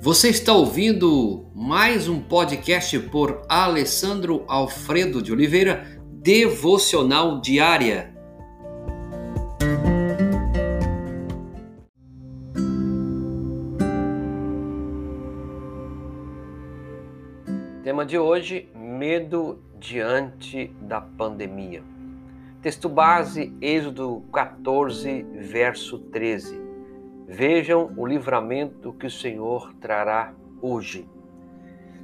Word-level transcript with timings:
Você 0.00 0.28
está 0.28 0.52
ouvindo 0.52 1.50
mais 1.52 2.08
um 2.08 2.20
podcast 2.20 2.96
por 3.10 3.42
Alessandro 3.48 4.44
Alfredo 4.46 5.20
de 5.20 5.32
Oliveira, 5.32 6.00
Devocional 6.22 7.40
Diária. 7.40 8.14
Tema 17.82 18.06
de 18.06 18.16
hoje: 18.16 18.68
medo 18.76 19.58
diante 19.80 20.68
da 20.80 21.00
pandemia. 21.00 21.82
Texto 22.62 22.88
base, 22.88 23.52
Êxodo 23.60 24.22
14, 24.32 25.26
verso 25.40 25.98
13. 25.98 26.67
Vejam 27.30 27.92
o 27.94 28.06
livramento 28.06 28.90
que 28.94 29.06
o 29.06 29.10
Senhor 29.10 29.74
trará 29.74 30.32
hoje. 30.62 31.06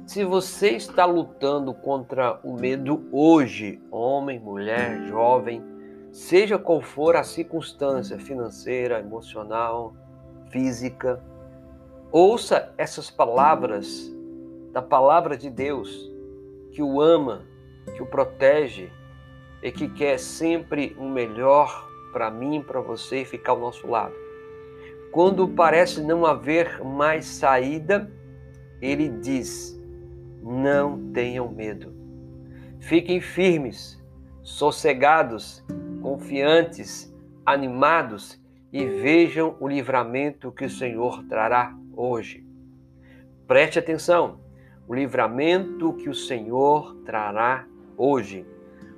Se 0.05 0.23
você 0.23 0.73
está 0.75 1.03
lutando 1.03 1.73
contra 1.73 2.39
o 2.43 2.53
medo 2.53 3.09
hoje, 3.11 3.81
homem, 3.89 4.39
mulher, 4.39 5.07
jovem, 5.07 5.63
seja 6.11 6.59
qual 6.59 6.79
for 6.79 7.15
a 7.15 7.23
circunstância 7.23 8.19
financeira, 8.19 8.99
emocional, 8.99 9.95
física, 10.51 11.19
ouça 12.11 12.71
essas 12.77 13.09
palavras 13.09 14.15
da 14.71 14.81
palavra 14.83 15.35
de 15.35 15.49
Deus 15.49 16.07
que 16.69 16.83
o 16.83 17.01
ama, 17.01 17.41
que 17.95 18.03
o 18.03 18.05
protege 18.05 18.91
e 19.63 19.71
que 19.71 19.89
quer 19.89 20.19
sempre 20.19 20.95
o 20.99 21.09
melhor 21.09 21.89
para 22.13 22.29
mim, 22.29 22.61
para 22.61 22.79
você 22.79 23.23
e 23.23 23.25
ficar 23.25 23.53
ao 23.53 23.59
nosso 23.59 23.87
lado. 23.87 24.24
Quando 25.15 25.47
parece 25.47 26.03
não 26.03 26.25
haver 26.25 26.83
mais 26.83 27.23
saída, 27.23 28.11
ele 28.81 29.07
diz: 29.07 29.81
Não 30.43 31.09
tenham 31.13 31.49
medo. 31.49 31.93
Fiquem 32.81 33.21
firmes, 33.21 33.97
sossegados, 34.43 35.63
confiantes, 36.01 37.15
animados 37.45 38.37
e 38.73 38.85
vejam 38.85 39.55
o 39.61 39.69
livramento 39.69 40.51
que 40.51 40.65
o 40.65 40.69
Senhor 40.69 41.23
trará 41.29 41.73
hoje. 41.95 42.45
Preste 43.47 43.79
atenção, 43.79 44.41
o 44.85 44.93
livramento 44.93 45.93
que 45.93 46.09
o 46.09 46.13
Senhor 46.13 46.93
trará 47.05 47.65
hoje. 47.95 48.45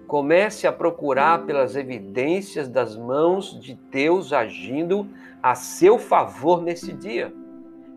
Comece 0.07 0.65
a 0.65 0.71
procurar 0.71 1.45
pelas 1.45 1.75
evidências 1.75 2.69
das 2.69 2.95
mãos 2.95 3.59
de 3.59 3.73
Deus 3.91 4.31
agindo 4.31 5.05
a 5.43 5.53
seu 5.53 5.99
favor 5.99 6.61
nesse 6.61 6.93
dia. 6.93 7.33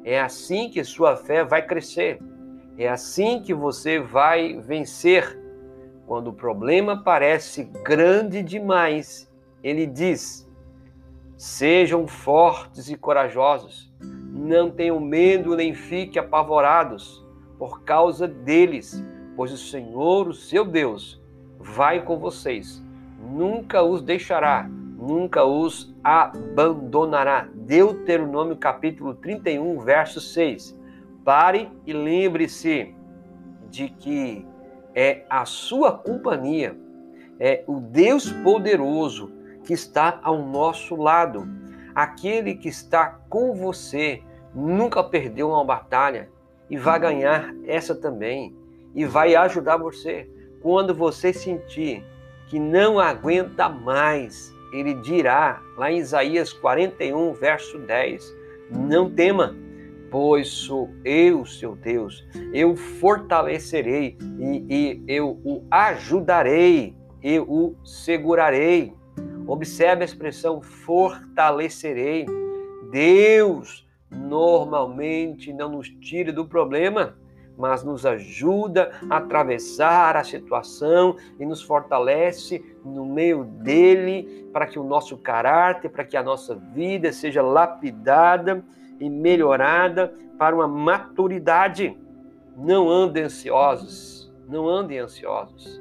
É 0.05 0.21
assim 0.21 0.69
que 0.69 0.83
sua 0.83 1.15
fé 1.17 1.45
vai 1.45 1.65
crescer. 1.65 2.19
É 2.77 2.89
assim 2.89 3.41
que 3.41 3.55
você 3.55 4.01
vai 4.01 4.59
vencer. 4.59 5.39
Quando 6.05 6.29
o 6.29 6.33
problema 6.33 7.01
parece 7.01 7.63
grande 7.85 8.43
demais, 8.43 9.31
ele 9.63 9.87
diz: 9.87 10.51
Sejam 11.37 12.09
fortes 12.09 12.91
e 12.91 12.97
corajosos. 12.97 13.93
Não 14.01 14.69
tenham 14.69 14.99
medo 14.99 15.55
nem 15.55 15.75
fiquem 15.75 16.21
apavorados 16.21 17.25
por 17.57 17.83
causa 17.83 18.27
deles, 18.27 19.05
pois 19.37 19.53
o 19.53 19.57
Senhor, 19.59 20.27
o 20.27 20.35
seu 20.35 20.65
Deus, 20.65 21.20
vai 21.61 22.03
com 22.03 22.19
vocês, 22.19 22.83
nunca 23.21 23.83
os 23.83 24.03
deixará, 24.03 24.67
nunca 24.69 25.45
os 25.45 25.95
abandonará. 26.03 27.49
Deuteronômio 27.55 28.57
capítulo 28.57 29.15
31, 29.15 29.79
verso 29.79 30.21
6. 30.21 30.77
Pare 31.23 31.71
e 31.87 31.93
lembre-se 31.93 32.95
de 33.71 33.89
que 33.89 34.45
é 34.95 35.25
a 35.29 35.45
sua 35.45 35.93
companhia, 35.93 36.77
é 37.39 37.63
o 37.67 37.79
Deus 37.79 38.33
poderoso 38.33 39.31
que 39.65 39.75
está 39.75 40.19
ao 40.23 40.43
nosso 40.43 40.97
lado. 40.97 41.47
Aquele 41.95 42.55
que 42.55 42.69
está 42.69 43.21
com 43.29 43.55
você 43.55 44.23
nunca 44.55 45.05
perdeu 45.05 45.51
uma 45.51 45.65
batalha 45.65 46.31
e 46.69 46.77
vai 46.77 46.99
ganhar 46.99 47.55
essa 47.65 47.95
também 47.95 48.57
e 48.95 49.05
vai 49.05 49.35
ajudar 49.35 49.77
você. 49.77 50.29
Quando 50.61 50.95
você 50.95 51.33
sentir 51.33 52.05
que 52.49 52.59
não 52.59 52.99
aguenta 52.99 53.69
mais, 53.69 54.55
ele 54.73 54.95
dirá, 54.95 55.63
lá 55.77 55.91
em 55.91 55.99
Isaías 55.99 56.53
41, 56.53 57.33
verso 57.33 57.79
10, 57.79 58.37
não 58.71 59.11
tema, 59.11 59.57
pois 60.11 60.49
sou 60.49 60.91
eu, 61.05 61.47
seu 61.47 61.75
Deus, 61.75 62.27
eu 62.53 62.77
fortalecerei 62.77 64.19
e, 64.39 64.65
e 64.69 65.03
eu 65.09 65.41
o 65.45 65.65
ajudarei, 65.71 66.95
eu 67.23 67.45
o 67.45 67.77
segurarei. 67.85 68.93
Observe 69.47 70.03
a 70.03 70.05
expressão 70.05 70.61
fortalecerei. 70.61 72.27
Deus 72.91 73.89
normalmente 74.11 75.53
não 75.53 75.71
nos 75.71 75.89
tira 75.89 76.33
do 76.33 76.45
problema, 76.45 77.17
mas 77.61 77.85
nos 77.85 78.07
ajuda 78.07 78.91
a 79.11 79.19
atravessar 79.19 80.17
a 80.17 80.25
situação 80.25 81.17
e 81.39 81.45
nos 81.45 81.63
fortalece 81.63 82.65
no 82.83 83.05
meio 83.05 83.45
dele 83.45 84.49
para 84.51 84.67
que 84.67 84.79
o 84.79 84.83
nosso 84.83 85.19
caráter, 85.19 85.91
para 85.91 86.05
que 86.05 86.17
a 86.17 86.23
nossa 86.23 86.55
vida 86.55 87.13
seja 87.13 87.43
lapidada 87.43 88.65
e 88.99 89.11
melhorada 89.11 90.15
para 90.39 90.57
uma 90.57 90.67
maturidade. 90.67 91.97
Não 92.57 92.89
andem 92.89 93.25
ansiosos, 93.25 94.33
não 94.49 94.67
andem 94.67 94.99
ansiosos. 94.99 95.81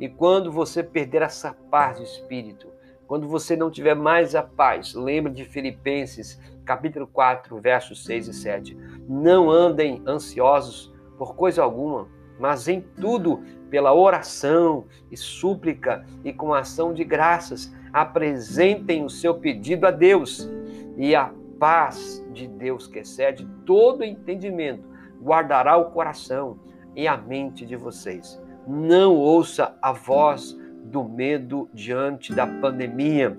E 0.00 0.08
quando 0.08 0.50
você 0.50 0.82
perder 0.82 1.22
essa 1.22 1.56
paz 1.70 1.98
de 1.98 2.04
espírito, 2.04 2.66
quando 3.06 3.28
você 3.28 3.54
não 3.54 3.70
tiver 3.70 3.94
mais 3.94 4.34
a 4.34 4.42
paz, 4.42 4.94
lembre 4.94 5.32
de 5.32 5.44
Filipenses, 5.44 6.40
capítulo 6.64 7.06
4, 7.06 7.60
versos 7.60 8.04
6 8.04 8.28
e 8.28 8.34
7. 8.34 8.76
Não 9.08 9.50
andem 9.50 10.02
ansiosos 10.06 10.91
por 11.16 11.34
coisa 11.34 11.62
alguma, 11.62 12.08
mas 12.38 12.68
em 12.68 12.80
tudo, 12.80 13.42
pela 13.70 13.94
oração 13.94 14.86
e 15.10 15.16
súplica 15.16 16.04
e 16.24 16.32
com 16.32 16.52
ação 16.52 16.92
de 16.92 17.04
graças, 17.04 17.72
apresentem 17.92 19.04
o 19.04 19.10
seu 19.10 19.34
pedido 19.34 19.86
a 19.86 19.90
Deus 19.90 20.50
e 20.96 21.14
a 21.14 21.32
paz 21.58 22.24
de 22.32 22.48
Deus, 22.48 22.86
que 22.86 22.98
excede 22.98 23.46
todo 23.64 24.02
entendimento, 24.02 24.88
guardará 25.20 25.76
o 25.76 25.90
coração 25.90 26.58
e 26.96 27.06
a 27.06 27.16
mente 27.16 27.64
de 27.64 27.76
vocês. 27.76 28.40
Não 28.66 29.14
ouça 29.14 29.76
a 29.80 29.92
voz 29.92 30.58
do 30.84 31.04
medo 31.04 31.68
diante 31.72 32.34
da 32.34 32.46
pandemia. 32.46 33.38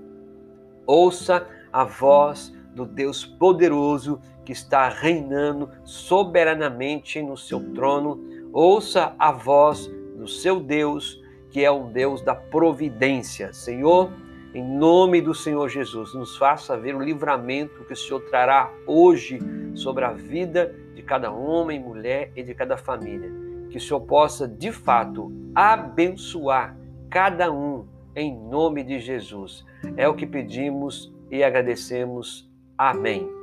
Ouça 0.86 1.48
a 1.72 1.84
voz 1.84 2.54
do 2.74 2.86
Deus 2.86 3.26
poderoso 3.26 4.20
que 4.46 4.52
está 4.52 4.90
reinando 4.90 5.70
soberanamente 5.84 7.22
no 7.22 7.38
seu 7.38 7.74
trono. 7.74 8.20
Ouça 8.52 9.16
a 9.18 9.32
voz 9.32 9.88
do 10.16 10.28
seu 10.28 10.60
Deus, 10.60 11.22
que 11.50 11.64
é 11.64 11.72
um 11.72 11.92
Deus 11.92 12.22
da 12.22 12.36
providência. 12.36 13.54
Senhor, 13.54 14.12
em 14.54 14.64
nome 14.64 15.22
do 15.22 15.34
Senhor 15.34 15.68
Jesus, 15.68 16.14
nos 16.14 16.38
faça 16.38 16.78
ver 16.78 16.96
o 16.96 17.02
livramento 17.02 17.84
que 17.86 17.94
o 17.94 17.98
Senhor 17.98 18.22
trará 18.30 18.72
hoje 18.86 19.40
sobre 19.74 20.06
a 20.06 20.12
vida 20.12 20.76
de 20.94 21.02
cada 21.02 21.32
homem, 21.32 21.80
mulher 21.80 22.32
e 22.36 22.44
de 22.44 22.54
cada 22.54 22.78
família. 22.78 23.32
Que 23.70 23.78
o 23.78 23.82
Senhor 23.82 24.02
possa, 24.02 24.48
de 24.48 24.72
fato, 24.72 25.32
abençoar 25.56 26.78
cada 27.10 27.52
um 27.52 27.88
em 28.16 28.36
nome 28.36 28.84
de 28.84 29.00
Jesus. 29.00 29.66
É 29.98 30.08
o 30.08 30.14
que 30.14 30.28
pedimos 30.28 31.12
e 31.32 31.44
agradecemos. 31.44 32.48
Amém. 32.78 33.43